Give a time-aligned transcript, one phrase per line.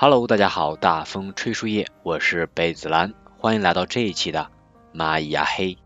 [0.00, 4.48] Hello，大家好，大风吹树叶，我是贝子兰，欢迎来到这一期的
[4.94, 5.76] 蚂蚁呀嘿。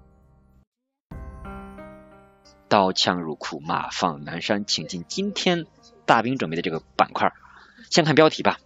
[2.69, 5.65] 刀枪入库，马放南山，请进今天
[6.05, 7.33] 大兵准备的这个板块。
[7.89, 8.59] 先看标题吧，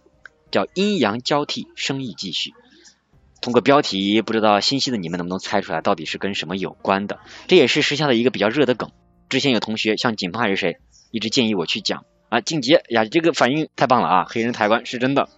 [0.51, 2.53] 叫阴阳交替，生意继续。
[3.41, 7.21] 通过标题，不知道心细的你们能不能猜出来到底是跟什么有关的？
[7.47, 8.91] 这也是时下的一个比较热的梗。
[9.29, 12.03] 之前有同学像锦鹏还是谁，一直建议我去讲。
[12.29, 13.05] 啊，晋级呀！
[13.05, 14.25] 这个反应太棒了啊！
[14.27, 15.29] 黑人抬棺是真的，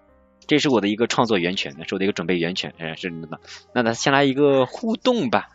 [0.48, 3.40] 这是我的一个创作源泉，那是我的一个准备源泉，哎，是真的。
[3.74, 5.50] 那咱先来一个互动吧，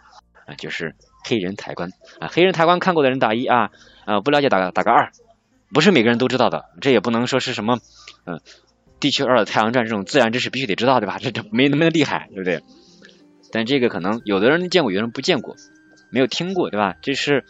[0.46, 1.90] 啊，就是黑人抬棺
[2.20, 3.72] 啊，黑人抬棺看过的人打一啊，
[4.04, 5.10] 啊，不了解打个打个二，
[5.72, 7.80] 不是每个人都知道的，这也不能说是什么，
[8.26, 8.40] 嗯，
[9.00, 11.18] 地球二的太阳传这种自然知识必须得知道对吧？
[11.20, 12.62] 这这没那么厉害，对不对？
[13.50, 15.56] 但这个可能有的人见过，有人不见过，
[16.10, 16.94] 没有听过对吧？
[17.02, 17.44] 这是。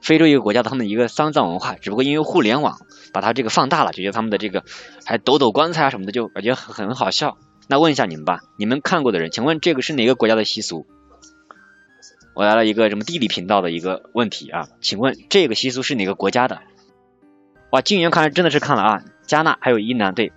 [0.00, 2.78] 非洲一个国家他们的一个丧葬文化，只不过因为互联网
[3.12, 4.64] 把它这个放大了，就觉得他们的这个
[5.04, 7.38] 还抖抖棺材啊什么的，就感觉很好笑。
[7.68, 10.86] 那问一下你们吧，你们看过的人，请问这个是哪个国家的习俗？
[12.34, 14.68] 我来了一个什么地理频道的一个问题啊？
[14.80, 16.60] 请问这个习俗是哪个国家的？
[17.70, 20.32] 哇，静源看来真的是看了啊，加纳还有伊南对，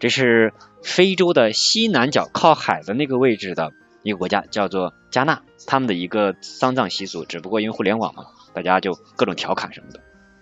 [0.00, 0.52] 这是
[0.82, 8.24] 非洲的西南角靠海的那个位置的一个国家，叫做加纳，他们的一个丧葬习俗，只不过因为互联网嘛。
[8.54, 10.00] 大家就各种调侃什么的，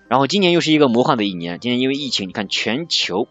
[0.09, 1.61] 然后今年又是一个魔幻的一年。
[1.61, 3.29] 今年因为疫情，你看全球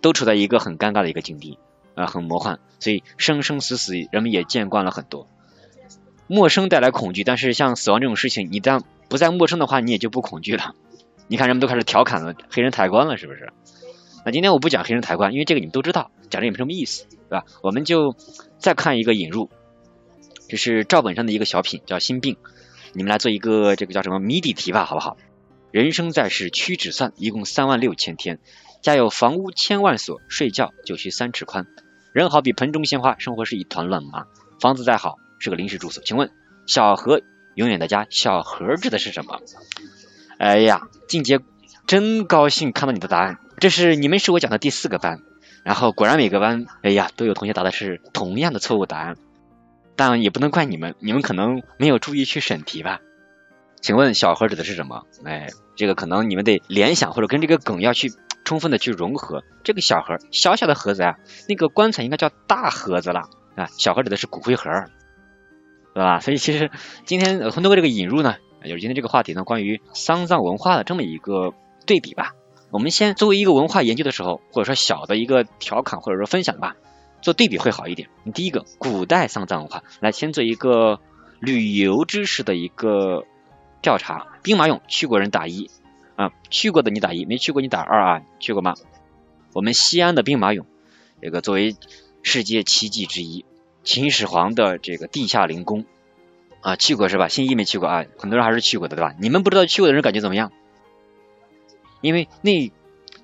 [0.00, 1.58] 都处在一个很尴尬的一个境地
[1.94, 2.60] 啊，很魔幻。
[2.80, 5.26] 所以生生死死，人们也见惯了很多。
[6.26, 10.74] 陌生带来恐惧，但是像死亡这种事情，你当不再陌生的话，你也就不恐惧了。
[11.26, 13.52] 你看人们都开始调侃了黑人抬棺了，是不是？
[14.24, 17.44] 那今天我不讲黑人抬棺，因为这个你们都知道，讲这也没什么意思，对吧？
[17.62, 18.14] 我们就
[18.58, 19.48] 再看一个引入，
[20.48, 22.34] 这是赵本山的一个小品，叫《心病》。
[22.98, 25.16] 你们来做一个这个叫什么谜底题吧，好不好？
[25.70, 28.40] 人生在世屈指算，一共三万六千天。
[28.82, 31.68] 家有房屋千万所，睡觉就需三尺宽。
[32.12, 34.26] 人好比盆中鲜花，生活是一团乱麻。
[34.60, 36.02] 房子再好，是个临时住所。
[36.02, 36.32] 请问
[36.66, 37.22] 小何
[37.54, 39.40] 永远的家，小何指的是什么？
[40.38, 41.38] 哎呀，静杰
[41.86, 43.38] 真高兴看到你的答案。
[43.58, 45.20] 这是你们是我讲的第四个班，
[45.62, 49.16] 然后果然每个班，哎呀，都有同学答的是同样的错误答案。
[49.98, 53.00] 但也不能怪你们，你们可能没有注意去审题吧？
[53.82, 55.02] 请问小盒指的是什么？
[55.24, 58.12] 哎，这个可能你们得联想或者跟这个梗要去
[58.44, 59.42] 充分的去融合。
[59.64, 61.16] 这个小盒，小小的盒子啊，
[61.48, 63.22] 那个棺材应该叫大盒子了
[63.56, 63.66] 啊。
[63.76, 64.70] 小盒指的是骨灰盒，
[65.94, 66.20] 对吧？
[66.20, 66.70] 所以其实
[67.04, 71.54] 今天通过这个引入呢，就是今天这个话题呢，关于丧葬文化的这么一个
[71.86, 72.34] 对比吧。
[72.70, 76.76] 我们先作为一个文化研究的时候，或者说小的一个调侃或者说分享吧。
[77.20, 78.08] 做对比会好一点。
[78.24, 81.00] 你第一个，古代丧葬文化，来先做一个
[81.40, 83.24] 旅游知识的一个
[83.82, 84.26] 调查。
[84.42, 85.70] 兵马俑去过人打一
[86.16, 88.74] 啊，去过的你打一，没去过你打二啊，去过吗？
[89.52, 90.64] 我们西安的兵马俑，
[91.20, 91.76] 这个作为
[92.22, 93.44] 世界奇迹之一，
[93.82, 95.84] 秦始皇的这个地下陵宫
[96.60, 97.28] 啊，去过是吧？
[97.28, 99.14] 新一没去过啊，很多人还是去过的对吧？
[99.20, 100.52] 你们不知道去过的人感觉怎么样？
[102.00, 102.72] 因为那。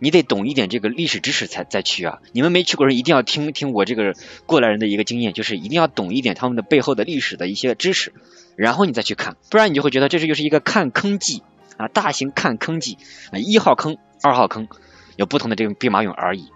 [0.01, 2.21] 你得懂一点这个历史知识才再去啊！
[2.33, 8.13] 你们没去过人一定要听听我这个过来人的一个经验，就是一定要懂一点他们的背后的历史的一些知识，
[8.57, 11.43] 然后你再去看，不然你就会觉得这是就是一个看坑记
[11.77, 12.99] 啊，大型看坑记
[13.31, 14.69] 啊，一号坑、二号坑
[15.17, 16.49] 有不同的这个兵马俑而已，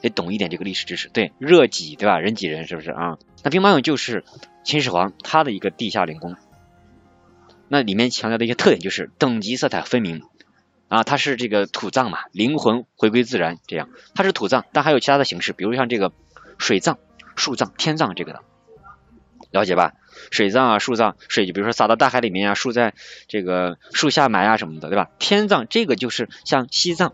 [0.00, 1.08] 得懂一点这个历史知识。
[1.12, 2.18] 对，热挤对吧？
[2.18, 3.18] 人挤人是不是啊？
[3.42, 4.24] 那兵马俑就是
[4.64, 6.34] 秦始皇他的一个地下陵宫，
[7.68, 10.22] 那里面强调的一些特点就是等级色彩分明。
[10.88, 16.12] 啊，它是这个土葬嘛，灵魂回归自然，这样它是土葬，但还有其他的形式，比如像这个
[16.58, 16.98] 水葬、
[17.34, 18.40] 树葬、天葬这个的，
[19.50, 19.94] 了解吧？
[20.30, 22.94] 水葬啊，树葬，水就比如说撒到大海里面啊，树在
[23.28, 25.10] 这个树下埋啊什么的，对吧？
[25.18, 27.12] 天葬这个就是像西藏，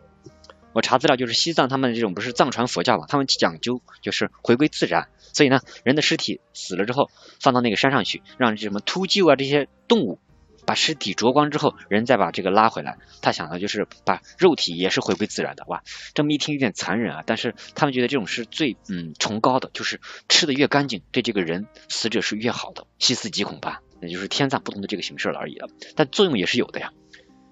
[0.72, 7.10] 我查资料就是西藏他们这种不是藏传佛教嘛，他们讲究就是回归自然，所以呢，人的尸体死了之后
[7.40, 10.18] 放到那个山上去，让什么秃鹫啊这些动物
[10.64, 15.64] 把尸体灼光之后，人再把这个拉回来，他想的就是把肉体也是回归自然的。
[15.68, 15.82] 哇，
[16.14, 26.92] 这么一听有点残忍啊，但是他们觉得这种是最嗯崇高的，就是吃的越干净，对这个人死者是越好的，细思极恐吧，那就是天葬不同的这个形式了而已了，但作用也是有的呀。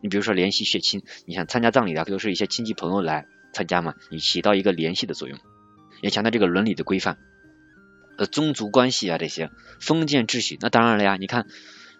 [0.03, 5.39] 你比如说联系血亲，你想参加葬礼的都是一些亲戚朋友来参加嘛，你起到一个联系的作用，
[6.01, 7.19] 也强调这个伦理的规范。
[8.17, 11.17] 呃，宗族关系啊，这些封建秩序，那当然了呀。
[11.19, 11.47] 你看，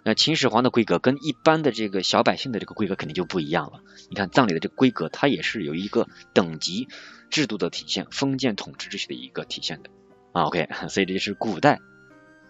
[0.03, 3.81] 那，秦始皇的规格跟一般的这个小百姓的这个规格肯定就不一样了。
[4.09, 6.89] 你看葬礼的这个规格，它也是有一个等级
[7.29, 9.91] 制度的体现，封建统治秩序的一个体现的
[10.33, 10.45] 啊。
[10.45, 11.81] OK，所以这就是古代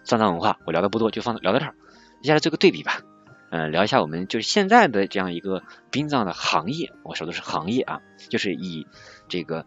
[0.04, 0.58] 丧葬文化。
[0.64, 1.74] 我聊的不多，就放聊到这儿。
[2.22, 3.02] 接下来做个对比吧，
[3.50, 6.92] 嗯，聊一下我们就是现在的这样一个殡葬的行业。
[7.02, 8.86] 我说的是行业啊，就是以
[9.28, 9.66] 这个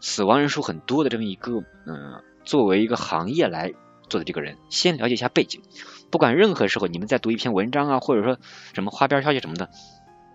[0.00, 2.22] 死亡人数很多的这么一个嗯。
[2.42, 3.74] 作为一个行业来
[4.10, 5.62] 做的这个人，先了解一下背景。
[6.10, 8.38] 不管任何时候，你们在读一篇文章啊，或者说
[8.74, 9.70] 什么花边消息什么的，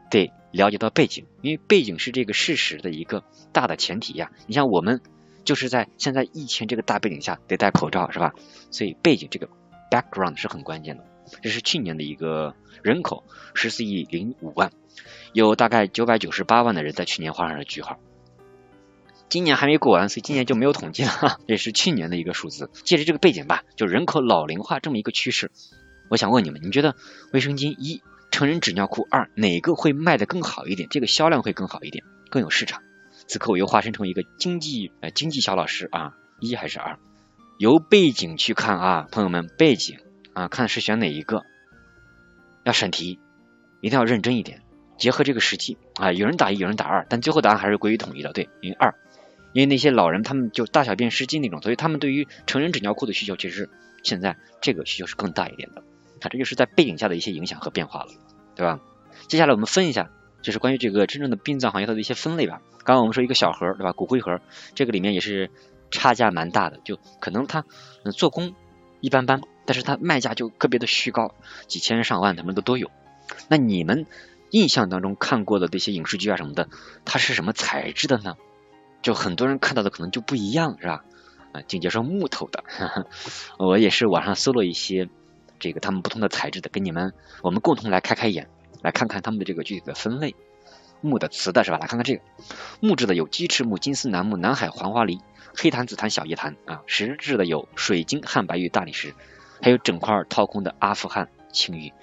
[0.09, 4.31] 得了解到背景，因为背景是这个事实的一个大的前提呀。
[4.47, 5.01] 你像我们
[5.43, 8.33] 就是在现在疫情这个大背景下得戴口罩，是吧？
[8.71, 9.49] 所以背景这个
[9.91, 11.03] background 是很关键的。
[11.41, 13.23] 这是去年的一个人口
[13.53, 14.71] 十四亿零五万，
[15.33, 17.99] 有大概九百九十八万的人在去年画上了句号。
[19.27, 22.69] 今年还没过完，所以今年就没有统计了， 这是去年的一个数字。
[22.83, 25.51] 借着这个背景吧，就人口老龄化这么一个趋势，
[26.09, 26.95] 我想问你们，你觉得
[27.33, 28.01] 卫生巾一、
[28.31, 30.87] 成人纸尿裤二哪个会卖的更好一点？
[30.89, 32.81] 这个销量会更好一点，更有市场？
[33.27, 36.99] 此刻我又化身成一个经济呃经济小老师啊，一还是二？
[37.57, 39.97] 由背景去看啊，朋友们，背景
[40.33, 41.43] 啊，看是选哪一个？
[42.63, 43.19] 要审题，
[43.81, 44.61] 一定要认真一点，
[44.97, 48.93] 结合这个实际啊，有人打一，有人打二，但最后答案还是归于统一的，对，因为二。
[49.55, 53.69] 因为那些老人他们就大小便失禁那种，所以他们对于成人纸尿裤的需求，其实
[54.03, 55.81] 现在这个需求是更大一点的。
[56.19, 58.09] 它，这就是在背景下的一些影响和变化了，
[58.53, 58.81] 对吧？
[59.29, 60.11] 接下来我们分一下，
[60.41, 62.61] 就是关于这个真正的殡葬行业它的一些分类吧。
[62.83, 63.93] 刚刚我们说一个小盒，对吧？
[63.93, 64.41] 骨灰盒，
[64.73, 65.49] 这个里面也是
[65.89, 67.63] 差价蛮大的，就可能它
[68.13, 68.55] 做工
[68.99, 71.33] 一般般，但是它卖价就个别的虚高，
[71.67, 72.91] 几千上万他们的都有。
[73.47, 74.05] 那你们
[74.51, 76.67] 印象当中看过的这些影视剧啊什么的，
[77.05, 78.35] 它是什么材质的呢？
[79.05, 81.05] 就很多人看到的可能就不一样，是吧？
[81.51, 82.63] 啊，紧接着木头的，
[83.59, 85.07] 我也是网上搜了一些
[85.59, 87.13] 这个他们不同的材质的，跟你们
[87.43, 88.49] 我们共同来开开眼，
[88.81, 90.33] 来看看他们的这个具体的分类。
[91.01, 91.77] 木的、瓷的，是吧？
[91.77, 92.23] 来看看这个
[92.79, 95.19] 木质的有鸡翅木、金丝楠木、南海黄花梨、
[95.55, 96.81] 黑檀、紫檀、小叶檀啊。
[96.87, 99.13] 石质的有水晶、汉白玉、大理石，
[99.61, 101.93] 还有整块掏空的阿富汗青玉。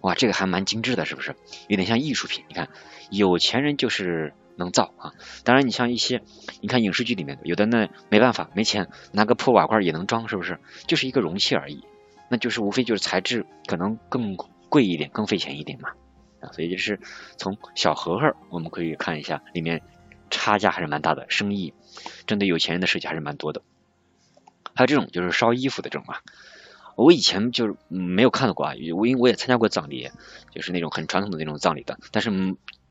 [0.00, 1.36] 哇，这个还蛮精致的，是不是？
[1.68, 2.44] 有点像艺术品。
[2.48, 2.68] 你看，
[3.08, 4.34] 有钱人就是。
[4.56, 5.14] 能造啊！
[5.44, 6.22] 当然，你像一些，
[6.60, 10.60] 你看影视剧里面有的那没办法，没钱拿个破瓦罐也能装，是不是？
[10.86, 11.82] 就是一个容器而已，
[12.28, 14.36] 那就是无非就是材质可能更
[14.68, 15.90] 贵一点，更费钱一点嘛
[16.40, 16.52] 啊！
[16.52, 17.00] 所以就是
[17.38, 19.80] 从小盒盒我们可以看一下，里面
[20.28, 21.72] 差价还是蛮大的，生意
[22.26, 23.62] 针对有钱人的设计还是蛮多的。
[24.74, 26.20] 还有这种就是烧衣服的这种啊，
[26.96, 30.10] 我以前就是没有看到过啊，我因为我也参加过葬礼，
[30.54, 32.30] 就是那种很传统的那种葬礼的，但是。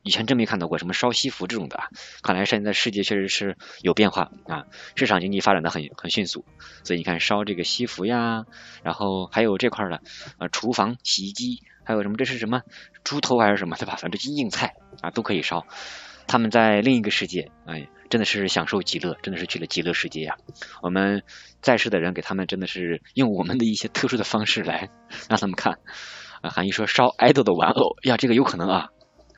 [0.02, 1.88] 以前真没看到过什么烧西服这种的啊，
[2.22, 4.64] 看来现在世界确实是有变化啊，
[4.96, 6.44] 市场经济发展的很很迅速，
[6.84, 8.44] 所以你看烧这个西服呀，
[8.82, 10.00] 然后还有这块的
[10.38, 12.62] 呃厨房洗衣机，还有什么这是什么
[13.04, 13.96] 猪头还是什么对吧？
[13.96, 15.66] 反正就硬菜啊都可以烧。
[16.26, 20.36] 他们在另一个世界，哎，真的是享受极乐，真的是去了极乐世界呀。
[20.80, 21.24] 我们
[21.60, 24.90] 在世的人给他们真的是用我们的一些特殊的方式来
[25.28, 25.80] 让他们看
[26.40, 26.50] 啊。
[26.50, 28.88] 韩一说烧爱豆的玩偶呀，这个有可能啊。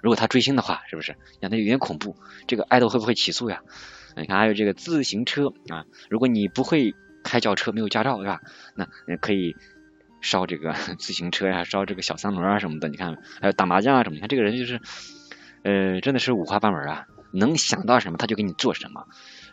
[0.02, 1.16] 如果他追星的话，是不是？
[1.40, 2.16] 那有点恐怖。
[2.46, 3.62] 这个爱豆会不会起诉呀？
[4.16, 8.40] 你看，还有这个自行车啊，如果你不会开轿车，没有驾照，对吧？
[8.74, 9.56] 那可以
[10.20, 12.88] 烧这个 自行车呀，烧这个小三轮啊什么的。
[12.88, 14.16] 你看，还有打麻将啊什么。
[14.16, 14.80] 你看这个人就是，
[15.62, 19.06] 呃，真的是五花八门啊，能想到什么他就给你做什么。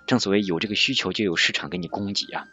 [0.08, 2.48] 正所谓有这个需求就有市场给你供给啊，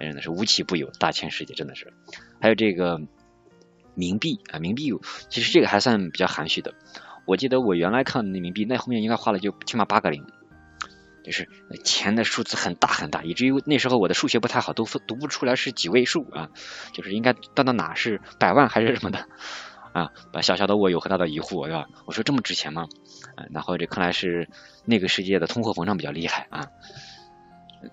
[0.00, 1.92] 真的是无奇不有，大千世界真的是。
[2.40, 3.00] 还有这个
[3.94, 4.90] 冥币啊，冥币
[5.28, 6.74] 其实这个还算比较含蓄的。
[7.26, 10.24] 我记得我原来看那冥币，那后面应该花了就起码八个零，
[11.24, 11.48] 就是
[11.82, 16.50] 钱的数字很大很大，以至于那时候我的数学不太好，都读不出来是几位数啊，
[16.92, 19.26] 就是应该到到哪是百万还是什么的
[19.92, 20.10] 啊？
[20.32, 21.86] 把小小的我有很大的疑惑，对吧？
[22.04, 22.86] 我说这么值钱吗？
[23.50, 24.48] 然后这看来是
[24.84, 26.68] 那个世界的通货膨胀比较厉害啊，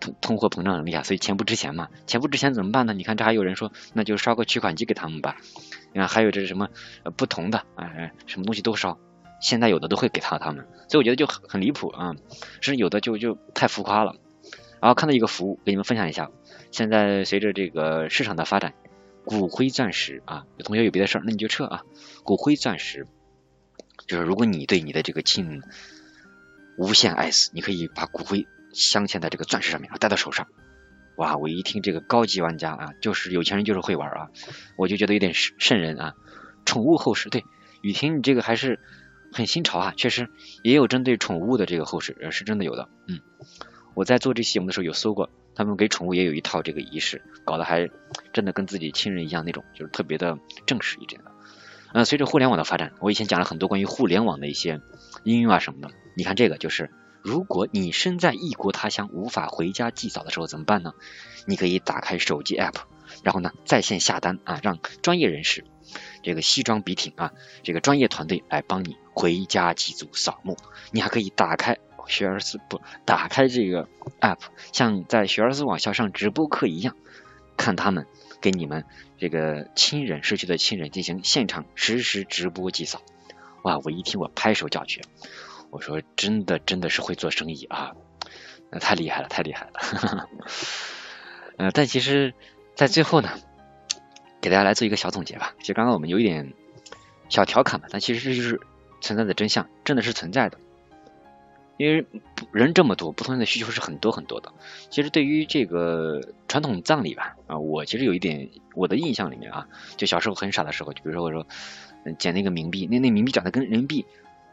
[0.02, 1.88] 通通货膨胀很厉害，所以钱不值钱嘛？
[2.06, 2.94] 钱不值钱怎么办呢？
[2.94, 5.38] 你看这还有人说，那就烧个取款机给他们吧。
[5.94, 6.68] 你看还有这是什么
[7.16, 7.90] 不同的啊？
[8.28, 9.00] 什么东西都烧。
[9.42, 12.16] 现在有的都会给他他们，所以我觉得就很很离谱啊，
[12.62, 14.16] 甚至有的就就太浮夸了。
[14.80, 16.32] 然后看到一个服务，给你们分享一下。
[16.72, 18.74] 现在随着这个市场的发展，
[19.26, 21.84] 骨灰钻石啊，有同学有别的事儿，那你就撤啊。
[22.24, 23.06] 骨灰钻石
[24.08, 25.62] 就是如果你对你的这个亲
[26.78, 30.48] 无限爱死，你可以把骨灰镶嵌在这个钻石上面，戴到手上。
[31.18, 34.30] 哇，我一听这个高级玩家啊，就是有钱人就是会玩啊，
[34.78, 36.16] 我就觉得有点瘆人啊。
[36.66, 37.44] 宠物后事，对
[37.82, 38.80] 雨婷，你这个还是
[39.32, 40.30] 很新潮啊，确实
[40.64, 42.90] 也有针对宠物的这个后事，呃是真的有的。
[43.08, 43.20] 嗯，
[43.94, 45.30] 我在做这期节目的时候有搜过。
[45.54, 47.90] 他们给宠物也有一套这个仪式，搞得还
[48.32, 51.32] 真的跟自己亲人一样那种，就是特别的正式一点的。
[51.92, 54.80] 呃，随着互联网的发展，我以前讲了很多关于互联网的一些
[55.26, 55.94] 应用啊什么的。
[56.16, 56.90] 你看这个就是，
[57.22, 60.94] 如果你身在异国他乡无法回家祭扫的时候怎么办呢？
[61.46, 62.76] 你可以打开手机 app，
[63.24, 65.66] 然后呢在线下单啊，让专业人士
[66.24, 67.32] 这个西装笔挺啊，
[67.64, 70.58] 这个专业团队来帮你回家祭祖扫墓。
[70.92, 71.78] 你还可以打开。
[72.08, 73.88] 学而思不打开这个
[74.20, 74.40] app，
[74.74, 76.98] 像在学而思网校上直播课一样，
[77.58, 78.08] 看他们
[78.42, 78.86] 给你们
[79.20, 83.04] 这个亲人逝去的亲人进行现场实时直播祭扫。
[83.62, 83.80] 哇！
[83.84, 85.02] 我一听我拍手叫绝，
[85.70, 87.92] 我说真的真的是会做生意啊，
[88.72, 90.28] 那太厉害了，太厉害了。
[91.58, 92.34] 呃，但其实，
[92.76, 93.30] 在最后呢，
[94.42, 95.54] 给大家来做一个小总结吧。
[95.60, 96.54] 其实刚刚我们有一点
[97.30, 98.60] 小调侃嘛，但其实这就是
[99.02, 100.58] 存在的真相，真的是存在的。
[101.78, 102.06] 因为
[102.52, 104.54] 人这么多，不同的需求是很多很多的。
[104.92, 111.48] 其实对于这个传统葬礼吧，啊，我其实有一点我的印象里面啊，就小时候很傻的时候，就比如说我说
[112.20, 114.06] 捡那个冥币，那那冥币长得跟人民币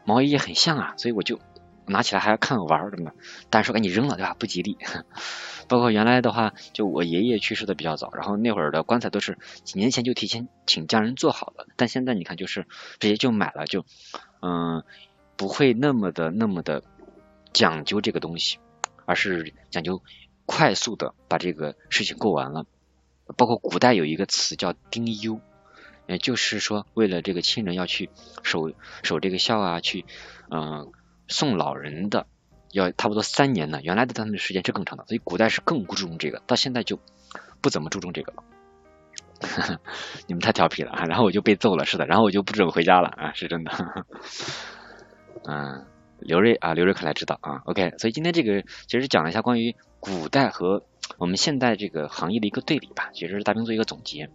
[0.05, 1.39] 毛爷爷很像啊，所以我就
[1.89, 3.13] 拿起来还要看玩儿，对吧？
[3.51, 4.35] 但是说赶紧扔了，对吧？
[4.39, 4.77] 不吉利。
[5.69, 12.67] 包括原来的话，就我爷爷去世的比较早，然后那会儿的棺材都是几年前就提前请家人做好了，但现在你看就是
[12.99, 13.85] 直接就买了，就
[14.41, 14.83] 嗯
[15.37, 16.83] 不会那么的那么的。
[17.55, 18.59] 讲究这个东西，
[19.07, 20.03] 而是讲究
[20.45, 22.67] 快速的把这个事情过完了。
[23.39, 25.41] 包括古代有一个词叫丁忧，
[26.07, 28.11] 也就是说为了这个亲人要去
[28.43, 28.71] 守
[29.03, 30.05] 守这个孝啊，去
[30.51, 30.93] 嗯
[31.29, 32.27] 送老人的，
[32.73, 33.81] 要差不多三年呢。
[33.83, 36.99] 原来的他们的时间是更长的，所以古代是更不注重这个，到现在就
[37.61, 38.43] 不怎么注重这个了。
[40.27, 41.05] 你们太调皮了啊！
[41.05, 43.73] 然后我就被揍了，是的，然后我就不准回家了啊，是真的。
[45.47, 45.85] 嗯。
[46.21, 50.83] 刘瑞啊，刘瑞看来知道啊，OK，所以今天这个其实讲一下关于古代和
[51.17, 54.29] 我们现代这个行业的一个对比吧，其实是大兵做一个总结。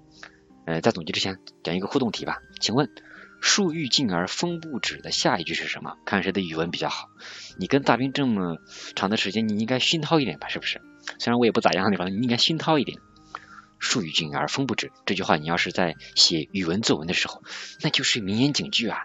[0.63, 2.89] 呃，在总结之前讲一个互动题吧，请问
[3.43, 5.97] “树欲静而风不止”的下一句是什么？
[6.05, 7.09] 看谁的语文比较好。
[7.57, 8.57] 你跟大兵这么
[8.95, 10.81] 长的时间，你应该熏陶一点吧，是不是？
[11.19, 12.99] 虽然我也不咋样的地方，你应该熏陶一点。
[13.79, 17.43] “树欲静而风不止”这句话，你要是在写语文作文的时候，
[17.81, 18.99] 那就是名言警句啊。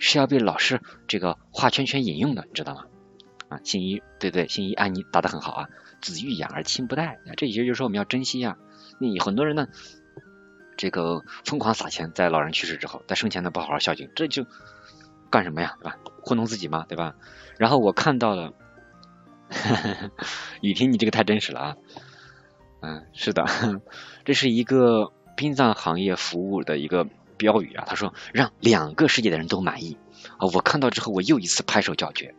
[0.00, 2.86] 是要被老师这个画圈圈引用的，你知道吗？
[3.48, 5.68] 啊，信一，对对，信一，安妮答得很好啊。
[6.02, 8.56] 子欲养而亲不待，这也就是说我们要珍惜呀。
[8.98, 9.68] 你很多人呢，
[10.76, 14.46] 这个疯狂撒钱，在老人去世之后，在生前呢不好好孝敬，这就
[15.30, 15.98] 干什么呀，对吧？
[16.22, 17.14] 糊弄自己嘛，对吧？
[17.58, 18.52] 然后我看到了，
[20.60, 21.76] 雨婷，你这个太真实了啊。
[22.80, 23.46] 嗯，是的，
[24.24, 27.06] 这是一个殡葬行业服务的一个。
[27.38, 29.98] 标语啊，他说让两个世界的人都满意
[30.38, 30.48] 啊！
[30.54, 32.34] 我看到之后，我又一次拍手叫绝。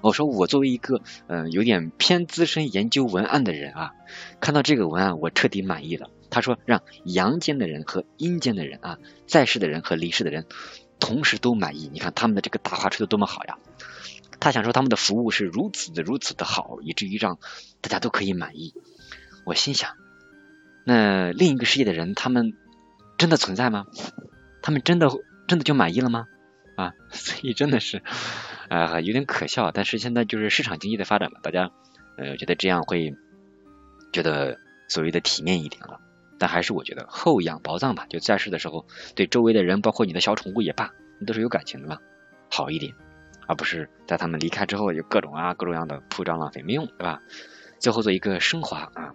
[0.00, 3.92] 我说我作为一个嗯有点偏资深研究文案的人啊，
[4.40, 6.10] 看到这个文案我彻底满意了。
[6.32, 8.98] 他说让阳间的人和阴间的人啊，
[9.28, 10.46] 在世的人和离世的人
[10.98, 11.90] 同时都满意。
[11.92, 13.58] 你看他们的这个大话吹的多么好呀！
[14.40, 17.38] 他想说他们的服务是如此的如此的好，以至于让
[17.80, 18.74] 大家都可以满意。
[19.44, 19.90] 我心想，
[20.84, 22.54] 那另一个世界的人他们
[23.18, 23.84] 真的存在吗？
[24.62, 25.08] 他们真的
[25.46, 26.26] 真的就满意了吗？
[26.76, 28.02] 啊， 所以真的是
[28.68, 29.70] 啊有点可笑。
[29.70, 31.70] 但是现在就是市场经济的发展嘛，大家
[32.16, 33.14] 呃觉得这样会
[34.12, 34.58] 觉得
[34.88, 36.00] 所谓的体面一点了。
[36.42, 38.84] 但还是我觉得厚养薄葬吧，就在世的时候
[39.14, 41.98] 对周围的人，包括你的小宠物也罢，你都是有感情的嘛，
[42.50, 42.92] 好一点，
[43.46, 47.22] 而不是在他们离开之后有各种啊各种样的铺张浪费没用，对吧？
[47.78, 49.14] 最后做一个升华啊。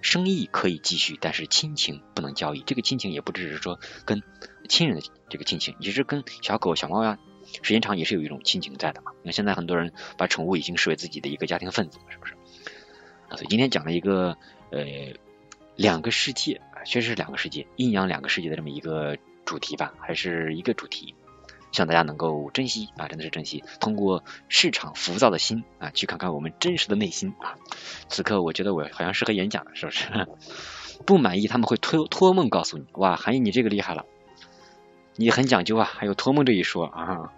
[0.00, 2.60] 生意可以继续，但是亲情不能交易。
[2.60, 4.22] 这个亲情也不只是说跟
[4.68, 7.18] 亲人的这个亲情，其实跟小狗、小猫呀，
[7.62, 9.10] 时间长也是有一种亲情在的嘛。
[9.24, 12.34] 那现在很多人把宠物已经视为自己的一个家庭分子，是不是？
[13.30, 14.36] 所以今天讲了一个
[14.70, 14.86] 呃
[15.80, 21.14] 两个世界啊，确实是两个世界，阴阳两个世界的这么一个主题吧，还是一个主题。
[21.72, 23.64] 希望大家能够珍惜啊，真的是珍惜。
[23.80, 27.56] 通过市场浮躁的心啊，去看看我们真实的内心啊。
[28.10, 30.28] 此刻我觉得我好像适合演讲了，是不是？
[31.06, 32.84] 不满意他们会托托梦告诉你。
[32.92, 34.04] 哇，韩毅你这个厉害了，
[35.16, 37.32] 你很讲究啊，还有托梦这一说啊。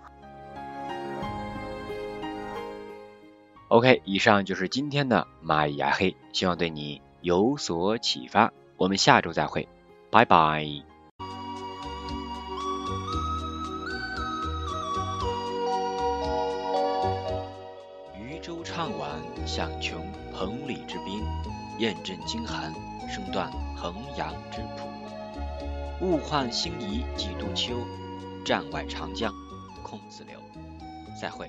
[3.68, 8.52] OK，以上就是今天的蚂蚁牙黑，希望对你有所启发。
[8.76, 9.68] 我们下周再会。
[10.10, 10.64] 拜拜。
[18.14, 19.10] 渔舟唱晚，
[19.46, 21.22] 响穷彭蠡之滨；
[21.78, 22.72] 雁阵惊寒，
[23.08, 24.88] 声断衡阳之浦。
[26.04, 27.76] 物换星移几度秋，
[28.44, 29.32] 战外长江
[29.84, 30.36] 空自流。
[31.20, 31.48] 再会。